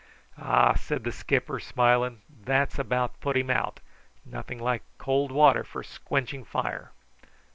"Ah!" 0.35 0.73
said 0.73 1.03
the 1.03 1.11
skipper, 1.11 1.59
smiling, 1.59 2.21
"that's 2.27 2.79
about 2.79 3.19
put 3.21 3.37
him 3.37 3.51
out. 3.51 3.79
Nothing 4.25 4.57
like 4.57 4.81
cold 4.97 5.31
water 5.31 5.63
for 5.63 5.83
squenching 5.83 6.43
fire." 6.43 6.89